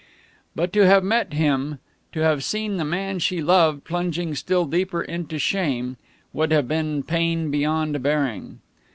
[0.55, 1.77] But to have met him,
[2.13, 5.95] to have seen the man she loved plunging still deeper into shame,
[6.33, 8.61] would have been pain beyond bearing.